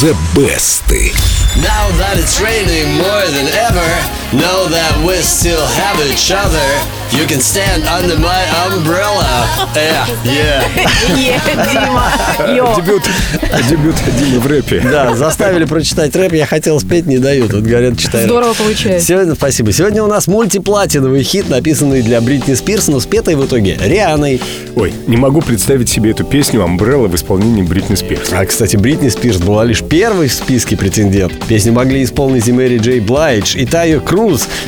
The 0.00 0.12
Best. 0.36 0.84
Now 1.56 1.88
that 1.96 2.20
it's 2.20 2.36
raining 2.36 3.00
more 3.00 3.24
than 3.32 3.48
ever, 3.64 3.88
know 4.32 4.66
that 4.68 4.92
we 5.06 5.16
still 5.22 5.64
have 5.78 6.00
each 6.10 6.30
other. 6.32 6.66
You 7.12 7.24
can 7.26 7.40
stand 7.40 7.84
under 7.84 8.18
my 8.18 8.42
umbrella. 8.66 9.46
Yeah, 9.76 10.64
yeah. 11.14 11.70
Дима. 11.70 12.10
Дебют, 12.76 13.02
дебют 13.68 13.96
Димы 14.18 14.40
в 14.40 14.46
рэпе. 14.46 14.80
Да, 14.80 15.14
заставили 15.14 15.66
прочитать 15.66 16.16
рэп, 16.16 16.32
я 16.32 16.46
хотел 16.46 16.80
спеть, 16.80 17.04
не 17.06 17.18
дают. 17.18 17.52
Вот 17.52 17.62
говорят, 17.62 17.98
читай 17.98 18.22
рэп. 18.22 18.30
Здорово 18.30 18.54
получается. 18.54 19.06
Сегодня, 19.06 19.34
спасибо. 19.34 19.72
Сегодня 19.72 20.02
у 20.02 20.06
нас 20.06 20.26
мультиплатиновый 20.28 21.22
хит, 21.22 21.50
написанный 21.50 22.00
для 22.00 22.22
Бритни 22.22 22.54
Спирс, 22.54 22.88
но 22.88 23.00
спетый 23.00 23.34
в 23.34 23.44
итоге 23.44 23.76
Рианой. 23.78 24.40
Ой, 24.74 24.94
не 25.06 25.18
могу 25.18 25.42
представить 25.42 25.90
себе 25.90 26.12
эту 26.12 26.24
песню 26.24 26.64
«Амбрелла» 26.64 27.08
в 27.08 27.14
исполнении 27.14 27.62
Бритни 27.62 27.94
Спирс. 27.94 28.30
А, 28.32 28.46
кстати, 28.46 28.76
Бритни 28.76 29.10
Спирс 29.10 29.36
была 29.36 29.64
лишь 29.64 29.82
первой 29.82 30.28
в 30.28 30.32
списке 30.32 30.76
претендент. 30.78 31.34
Песню 31.46 31.72
могли 31.72 32.02
исполнить 32.02 32.48
и 32.48 32.52
Мэри 32.52 32.78
Джей 32.78 33.00
Блайдж, 33.00 33.54
и 33.56 33.66
Тайо 33.66 34.00
Круз. 34.00 34.15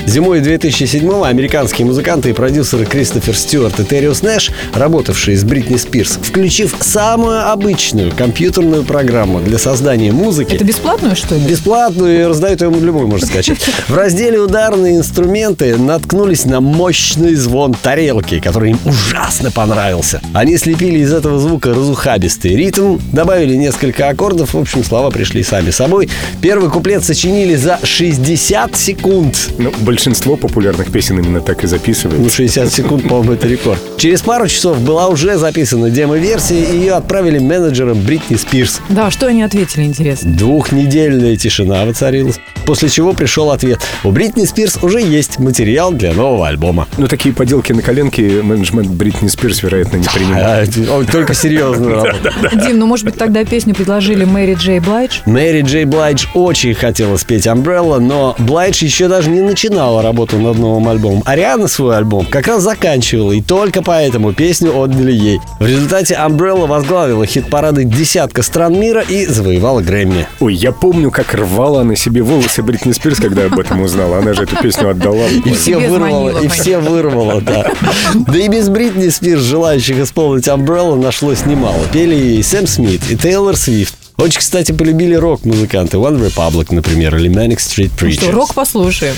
Зимой 0.07 0.41
2007-го 0.41 1.25
американские 1.25 1.87
музыканты 1.87 2.31
и 2.31 2.33
продюсеры 2.33 2.85
Кристофер 2.85 3.37
Стюарт 3.37 3.81
и 3.81 3.85
Терриус 3.85 4.23
Нэш, 4.23 4.51
работавшие 4.75 5.37
с 5.37 5.45
Бритни 5.45 5.77
Спирс, 5.77 6.19
включив 6.23 6.77
самую 6.81 7.51
обычную 7.51 8.13
компьютерную 8.13 8.85
программу 8.85 9.41
для 9.41 9.59
создания 9.59 10.13
музыки, 10.13 10.55
Это 10.55 10.65
бесплатную, 10.65 11.17
что 11.17 11.35
ли? 11.35 11.41
Бесплатную 11.47 12.21
и 12.21 12.25
раздают 12.25 12.61
ее 12.61 12.71
любой, 12.71 13.07
можно 13.07 13.27
скачать. 13.27 13.59
В 13.89 13.95
разделе 13.95 14.39
«Ударные 14.41 14.97
инструменты» 14.97 15.77
наткнулись 15.77 16.45
на 16.45 16.61
мощный 16.61 17.35
звон 17.35 17.75
тарелки, 17.75 18.41
который 18.41 18.73
им 18.73 18.79
ужасно 18.85 19.51
понравился. 19.51 20.21
Они 20.35 20.57
слепили 20.59 20.99
из 20.99 21.13
этого 21.13 21.39
звука 21.39 21.71
разухабистый 21.71 22.55
ритм, 22.55 22.99
добавили 23.13 23.55
несколько 23.55 24.09
аккордов, 24.09 24.55
в 24.55 24.59
общем, 24.59 24.85
слова 24.85 25.11
пришли 25.11 25.43
сами 25.43 25.71
собой. 25.71 26.09
Первый 26.43 26.71
куплет 26.71 27.05
сочинили 27.05 27.55
за 27.55 27.79
60 27.83 28.77
секунд. 28.77 29.38
Ну, 29.59 29.73
большинство 29.81 30.37
популярных 30.37 30.91
песен 30.91 31.19
именно 31.19 31.41
так 31.41 31.59
и 31.59 31.63
Ну, 31.63 31.69
записывают. 31.69 32.33
60 32.33 32.73
секунд, 32.73 33.09
по-моему, 33.09 33.33
это 33.35 33.47
рекорд. 33.49 33.81
Через 33.99 34.23
пару 34.23 34.47
часов 34.47 34.81
была 34.81 35.09
уже 35.09 35.37
записана 35.39 35.91
демо-версия, 35.91 36.63
и 36.63 36.79
ее 36.79 36.93
отправили 36.95 37.41
менеджерам 37.41 38.01
Бритни 38.01 38.37
Спирс. 38.37 38.81
Да, 38.89 39.11
что 39.11 39.27
они 39.27 39.43
ответили, 39.43 39.83
интересно? 39.83 40.31
Двухнедельная 40.31 41.37
тишина 41.37 41.85
воцарилась. 41.85 42.39
После 42.65 42.89
чего 42.91 43.13
пришел 43.13 43.51
ответ. 43.51 43.81
У 44.05 44.13
Бритни 44.13 44.45
Спирс 44.45 44.79
уже 44.83 45.01
есть 45.01 45.41
материал 45.41 45.91
для 45.91 46.13
нового 46.13 46.47
альбома. 46.47 46.87
Но 46.97 47.03
Ну, 47.03 47.09
такие 47.09 47.35
поделки 47.35 47.73
на 47.73 47.83
коленке 47.83 48.41
менеджмент 48.43 48.89
Бритни 48.89 49.27
Спирс, 49.27 49.65
вероятно, 49.65 49.97
не 49.97 50.07
принимает. 50.07 50.71
Он 50.89 51.05
только 51.05 51.35
серьезную 51.35 51.95
работу. 52.05 52.31
Дим, 52.55 52.79
ну 52.79 52.87
может 52.87 53.05
быть 53.05 53.17
тогда 53.17 53.45
песню 53.45 53.75
предложили 53.75 54.25
Мэри 54.25 54.55
Джей 54.55 54.79
Блайдж? 54.79 55.21
Мэри 55.27 55.63
Джей 55.63 55.87
Блайдж 55.87 56.27
очень 56.35 56.75
хотела 56.75 57.17
спеть 57.17 57.49
Umbrella, 57.49 57.99
но 57.99 58.37
Блайдж 58.39 58.85
еще 58.85 59.09
даже 59.09 59.29
не 59.29 59.41
начинала 59.41 60.03
работу 60.03 60.39
над 60.39 60.57
новым 60.57 60.87
альбомом. 60.89 61.23
Ариана 61.25 61.67
свой 61.67 61.97
альбом 61.97 62.27
как 62.27 62.47
раз 62.47 62.63
заканчивала, 62.63 63.33
и 63.33 63.41
только 63.41 63.83
поэтому 63.89 64.35
песню 64.35 64.79
отдали 64.79 65.13
ей. 65.13 65.41
В 65.59 65.67
результате 65.67 66.13
Umbrella 66.13 66.67
возглавила 66.67 67.25
хит-парады 67.25 67.85
десятка 67.85 68.43
стран 68.43 68.79
мира 68.79 69.01
и 69.01 69.25
завоевала 69.25 69.81
Грэмми. 69.81 70.27
Ой, 70.41 70.55
я 70.55 70.73
помню, 70.73 71.11
как 71.11 71.33
рвала 71.33 71.85
на 71.85 71.97
себе 71.97 72.21
волосы 72.21 72.63
Бритни 72.63 72.93
Спирс, 72.93 73.19
когда 73.19 73.47
об 73.47 73.59
этом 73.59 73.81
узнала. 73.81 74.19
Она 74.19 74.35
же 74.35 74.43
эту 74.43 74.57
песню 74.57 74.91
отдала. 74.91 75.27
И 75.27 75.55
все 75.55 75.89
звонила, 75.89 76.39
и 76.39 76.49
все 76.49 76.81
вырвало, 76.81 77.41
да. 77.41 77.73
Да 78.15 78.39
и 78.39 78.49
без 78.49 78.69
Бритни 78.69 79.09
Спирс, 79.09 79.41
желающих 79.41 79.99
исполнить 80.01 80.49
Umbrella, 80.49 80.95
нашлось 80.95 81.47
немало. 81.47 81.81
Пели 81.91 82.37
и 82.37 82.43
Сэм 82.43 82.67
Смит, 82.67 83.01
и 83.09 83.17
Тейлор 83.17 83.57
Свифт. 83.57 84.08
Очень, 84.19 84.41
кстати, 84.41 84.73
полюбили 84.73 85.15
рок-музыканты. 85.15 85.97
One 85.97 86.19
Republic, 86.21 86.75
например, 86.75 87.15
или 87.17 87.31
Manic 87.31 87.59
Street 87.59 87.93
Ну 88.01 88.09
Preachers. 88.09 88.15
что, 88.15 88.33
рок 88.33 88.53
послушаем. 88.53 89.15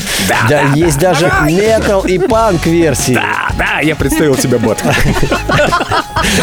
Да, 0.49 0.73
есть 0.75 0.99
даже 0.99 1.33
метал 1.49 2.03
и 2.05 2.19
панк 2.19 2.67
версии. 2.67 3.15
Да, 3.15 3.49
да, 3.59 3.81
я 3.81 3.97
представил 3.97 4.35
тебя, 4.37 4.59
бот. 4.59 4.79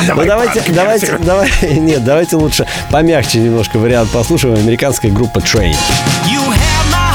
Ну 0.07 0.25
давайте, 0.25 0.63
давайте, 0.69 1.17
давай, 1.19 1.51
нет, 1.61 2.03
давайте 2.03 2.35
лучше 2.35 2.65
помягче 2.89 3.37
немножко 3.39 3.77
вариант 3.77 4.09
послушаем. 4.09 4.55
Американская 4.55 5.11
группа 5.11 5.37
Train. 5.37 5.75
You 6.27 6.41
have 6.41 6.91
my 6.91 7.07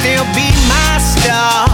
still 0.00 0.24
be 0.34 0.48
my 0.68 0.98
star, 0.98 1.68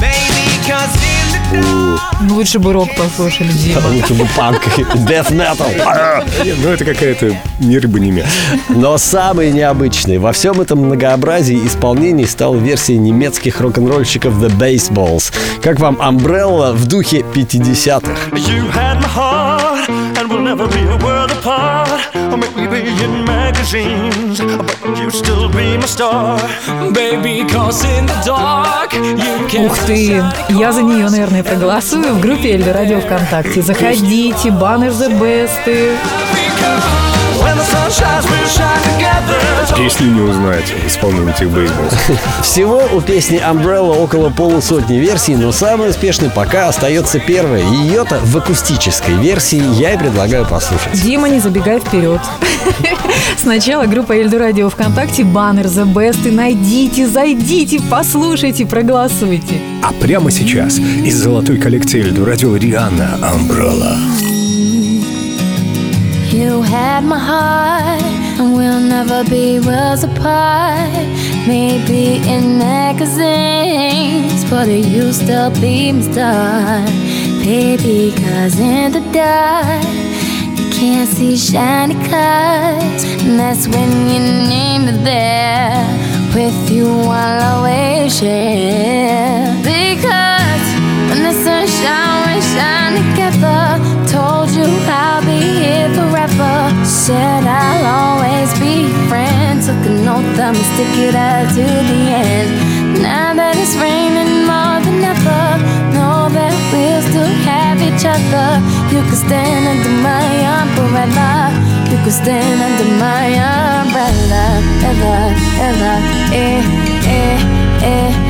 baby. 0.00 0.48
Cause 0.68 0.94
in 1.02 1.26
the 1.32 1.62
dark. 1.62 1.79
Ну, 2.22 2.34
Лучше 2.34 2.58
бы 2.58 2.72
рок 2.72 2.88
послушали, 2.96 3.48
Дима. 3.52 3.80
Лучше 3.94 4.14
бы 4.14 4.26
панк 4.36 4.62
death 5.06 5.30
metal. 5.30 6.24
Ну, 6.62 6.68
это 6.68 6.84
какая-то 6.84 7.34
ни 7.60 7.76
рыба, 7.76 7.98
ни 7.98 8.10
мясо. 8.10 8.30
Но 8.68 8.98
самый 8.98 9.50
необычный 9.52 10.18
во 10.18 10.32
всем 10.32 10.60
этом 10.60 10.80
многообразии 10.80 11.66
исполнений 11.66 12.26
стала 12.26 12.56
версия 12.56 12.98
немецких 12.98 13.60
рок-н-ролльщиков 13.60 14.34
The 14.34 14.50
Baseballs. 14.58 15.32
Как 15.62 15.80
вам 15.80 15.96
Umbrella 15.96 16.72
в 16.72 16.86
духе 16.86 17.20
50-х? 17.20 18.12
You 18.32 18.70
had 18.70 19.00
my 19.00 19.08
heart, 19.08 19.88
and 19.88 20.28
we'll 20.28 20.42
never 20.42 20.66
be 20.68 20.82
a 20.88 20.96
world 21.04 21.30
apart. 21.30 22.00
Or 22.14 22.36
maybe 22.36 22.88
in 23.02 23.24
magazines, 23.24 24.40
but 24.40 24.98
you 24.98 25.10
still 25.10 25.48
be 25.48 25.76
my 25.76 25.86
star. 25.86 26.38
Baby, 26.92 27.44
cause 27.50 27.84
in 27.84 28.06
the 28.06 28.22
dark, 28.24 28.59
Ух 29.58 29.78
ты, 29.78 30.22
я 30.48 30.72
за 30.72 30.82
нее, 30.82 31.08
наверное, 31.10 31.42
проголосую 31.42 32.14
в 32.14 32.20
группе 32.20 32.52
Эльдо 32.52 32.72
Радио 32.72 33.00
ВКонтакте. 33.00 33.62
Заходите, 33.62 34.50
баннер 34.50 34.90
The 34.90 35.18
Best. 35.18 35.90
Песни 39.76 40.06
не 40.06 40.20
узнать 40.20 40.72
этих 41.28 41.50
бейсболов. 41.50 41.92
Всего 42.42 42.82
у 42.92 43.00
песни 43.00 43.38
Umbrella 43.38 43.96
около 43.96 44.30
полусотни 44.30 44.96
версий, 44.96 45.34
но 45.34 45.50
самой 45.52 45.90
успешной 45.90 46.30
пока 46.30 46.68
остается 46.68 47.18
первая. 47.18 47.62
Ее-то 47.62 48.20
в 48.22 48.36
акустической 48.36 49.14
версии 49.14 49.62
я 49.80 49.94
и 49.94 49.98
предлагаю 49.98 50.46
послушать. 50.46 51.00
Дима, 51.02 51.28
не 51.28 51.40
забегай 51.40 51.80
вперед. 51.80 52.20
Сначала 53.38 53.86
группа 53.86 54.12
Эльдо 54.12 54.38
Радио 54.38 54.68
ВКонтакте, 54.70 55.24
баннер 55.24 55.66
The 55.66 55.92
Best. 55.92 56.28
И 56.28 56.30
найдите, 56.30 57.08
зайдите, 57.08 57.80
послушайте, 57.90 58.66
проголосуйте. 58.66 59.60
А 59.82 59.92
прямо 59.92 60.30
сейчас 60.30 60.78
из 60.78 61.16
золотой 61.16 61.58
коллекции 61.58 62.00
Эльду 62.00 62.24
радио 62.24 62.56
Риhanna 62.56 63.18
Umbrella. 63.20 64.39
You 66.32 66.62
had 66.62 67.02
my 67.02 67.18
heart, 67.18 68.02
and 68.38 68.54
we'll 68.54 68.78
never 68.78 69.24
be 69.28 69.58
worlds 69.58 70.04
apart. 70.04 71.04
Maybe 71.48 72.18
in 72.18 72.56
magazines, 72.56 74.48
but 74.48 74.68
you 74.68 75.12
still 75.12 75.50
be 75.60 75.90
my 75.90 76.02
star. 76.02 76.86
Baby, 77.42 78.12
cause 78.14 78.60
in 78.60 78.92
the 78.92 79.00
dark, 79.12 79.84
you 80.56 80.70
can't 80.70 81.08
see 81.08 81.36
shiny 81.36 81.96
cars. 82.08 83.02
And 83.24 83.36
that's 83.40 83.66
when 83.66 83.90
you 84.12 84.20
need 84.50 84.78
me 84.86 84.92
there. 85.02 85.84
With 86.32 86.70
you, 86.70 86.86
I'll 86.86 87.56
always 87.56 88.16
share. 88.16 88.49
Stick 100.80 101.08
it 101.08 101.14
out 101.14 101.46
to 101.50 101.64
the 101.90 102.00
end. 102.08 103.02
Now 103.02 103.34
that 103.34 103.54
it's 103.56 103.76
raining 103.76 104.48
more 104.48 104.80
than 104.80 105.04
ever, 105.12 105.44
know 105.92 106.32
that 106.32 106.54
we'll 106.72 107.02
still 107.10 107.34
have 107.44 107.76
each 107.88 108.04
other. 108.08 108.48
You 108.88 109.00
can 109.04 109.18
stand 109.26 109.68
under 109.72 109.94
my 110.00 110.24
umbrella. 110.56 111.52
You 111.90 111.98
can 112.00 112.14
stand 112.22 112.58
under 112.64 112.88
my 112.96 113.26
umbrella. 113.52 114.44
Ella, 114.88 115.16
Ella, 115.68 115.94
eh, 116.32 116.64
eh, 117.04 117.84
eh. 117.84 118.29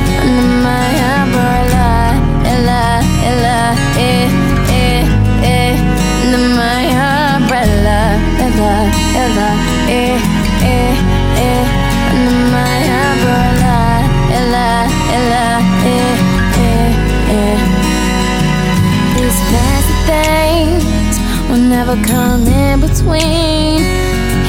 Never 21.85 22.03
come 22.05 22.45
in 22.45 22.79
between. 22.79 23.81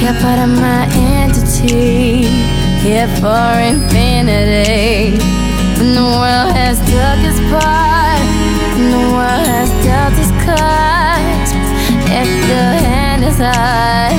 You're 0.01 0.13
part 0.21 0.37
of 0.37 0.49
my 0.49 0.85
entity, 0.93 2.29
here 2.85 3.09
for 3.17 3.49
infinity. 3.57 5.17
When 5.77 5.95
the 5.97 6.07
world 6.21 6.51
has 6.53 6.77
took 6.91 7.19
its 7.29 7.41
part, 7.49 8.21
and 8.77 8.87
the 8.93 9.05
world 9.17 9.45
has 9.49 9.69
dealt 9.81 10.13
its 10.23 10.33
cards. 10.45 11.49
If 12.21 12.29
the 12.49 12.65
hand 12.85 13.23
is 13.23 13.37
high, 13.37 14.13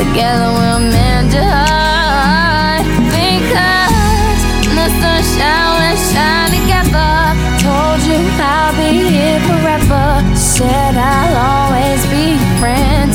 together 0.00 0.50
we'll 0.58 0.82
mend 0.90 1.32
your 1.32 1.46
heart. 1.46 2.82
Because 3.14 4.42
the 4.74 4.86
sunshine 4.98 5.70
will 5.78 5.98
shine 6.10 6.50
together. 6.58 7.14
Told 7.62 8.00
you 8.10 8.18
I'll 8.42 8.74
be 8.74 8.90
here 9.14 9.40
forever. 9.46 10.34
Said 10.34 10.96
I'll 10.96 11.49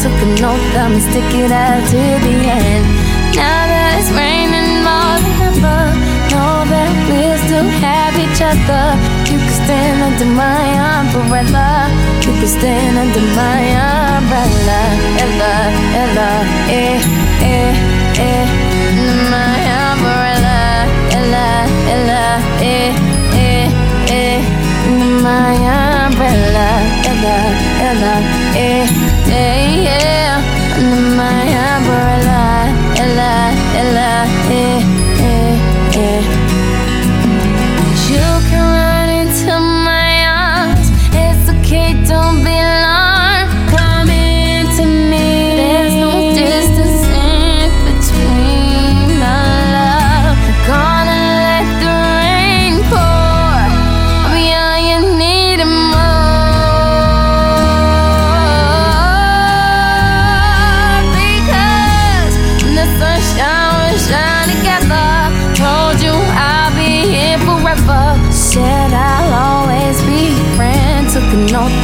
Took 0.06 0.22
an 0.22 0.46
oath, 0.46 0.78
I'ma 0.78 1.00
stick 1.02 1.34
it 1.34 1.52
out 1.52 1.81
to 1.81 1.98
the 1.98 2.36
end. 2.46 2.86
Now 3.34 3.66
that 3.66 3.98
it's 3.98 4.13
raining 4.13 4.86
more 4.86 5.18
than 5.18 5.50
ever, 5.50 5.81
know 6.30 6.62
that 6.62 6.94
we'll 7.10 7.40
still 7.42 7.66
have 7.81 8.13
each 8.13 8.38
other. 8.38 8.86
You 9.25 9.42
can 9.42 9.54
stand 9.66 10.06
under 10.06 10.30
my 10.30 10.62
umbrella. 11.02 11.90
You 12.22 12.38
can 12.38 12.46
stand 12.46 13.02
under 13.02 13.25
my 13.34 13.66
umbrella. 13.81 14.81
Ella, 15.25 15.74
Ella, 15.98 16.30
eh, 16.69 17.01
eh, 17.42 17.74
eh. 18.22 18.46
Under 18.94 19.25
my 19.34 19.58
umbrella. 19.90 20.86
Ella, 21.18 21.50
Ella, 21.90 22.24
eh, 22.62 22.94
eh, 23.42 23.74
eh. 24.13 24.38
Under 24.86 25.18
my 25.25 25.58
umbrella. 26.06 26.69
Ella, 27.10 27.38
Ella, 27.90 28.13
eh, 28.54 29.14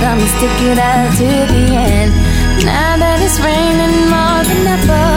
I'ma 0.04 0.26
stick 0.38 0.58
it 0.66 0.80
out 0.80 1.14
to 1.18 1.30
the 1.54 1.64
end. 1.78 2.12
Now 2.66 2.98
that 2.98 3.22
it's 3.22 3.38
raining 3.38 4.10
more 4.10 4.42
than 4.50 4.66
ever, 4.66 5.08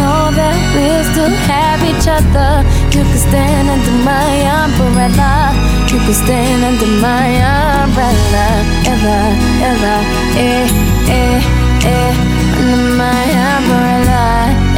know 0.00 0.32
that 0.32 0.56
we'll 0.72 1.04
still 1.12 1.34
have 1.44 1.80
each 1.84 2.08
other. 2.08 2.64
You 2.88 3.04
can 3.04 3.20
stand 3.20 3.68
under 3.68 3.96
my 4.00 4.32
umbrella. 4.64 5.52
You 5.92 6.00
can 6.00 6.16
stand 6.16 6.64
under 6.64 6.88
my 7.04 7.28
umbrella. 7.36 8.46
Ella, 8.88 9.20
Ella, 9.60 9.96
eh, 10.40 10.64
eh, 11.08 11.36
eh. 11.84 12.12
Under 12.60 12.96
my 12.96 13.24
umbrella. 13.54 14.24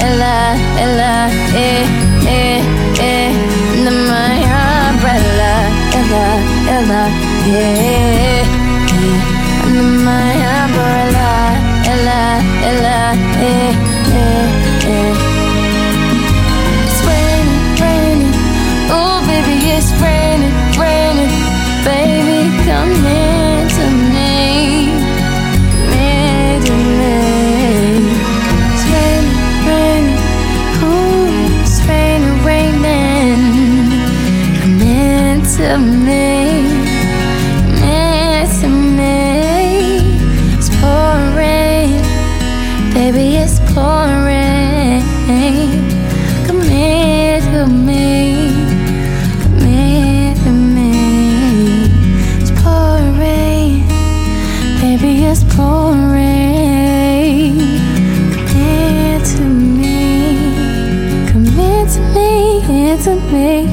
Ella, 0.02 0.58
Ella, 0.82 1.14
eh, 1.54 1.86
eh, 2.26 2.58
eh. 2.98 3.30
Under 3.78 3.94
my 4.10 4.42
umbrella. 4.90 5.52
Ella, 5.94 6.26
Ella, 6.66 7.02
eh, 7.46 8.42
eh. 8.42 9.41
Under 9.72 10.04
my 10.04 10.34
umbrella. 10.34 11.56
Ella, 11.86 12.42
Ella, 12.62 13.14
eh, 13.40 13.74
eh, 14.12 15.28
eh. 15.28 15.31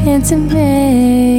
intimate 0.08 1.39